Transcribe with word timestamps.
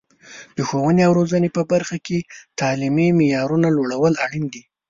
د 0.55 0.57
ښوونې 0.67 1.01
او 1.07 1.11
روزنې 1.19 1.49
په 1.57 1.61
برخه 1.71 1.97
کې 2.05 2.17
د 2.23 2.25
تعلیمي 2.59 3.07
معیارونو 3.19 3.67
لوړول 3.77 4.13
اړین 4.25 4.45
دي. 4.53 4.63